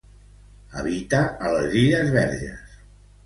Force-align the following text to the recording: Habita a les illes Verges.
Habita 0.77 1.19
a 1.49 1.53
les 1.57 1.77
illes 1.81 2.09
Verges. 2.17 2.73